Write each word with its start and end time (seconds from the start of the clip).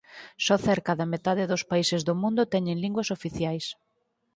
Só 0.45 0.55
cerca 0.67 0.93
de 0.99 1.05
metade 1.13 1.43
dos 1.51 1.63
países 1.71 2.01
do 2.07 2.13
mundo 2.21 2.49
teñen 2.53 2.81
linguas 2.85 3.09
oficiais. 3.17 3.65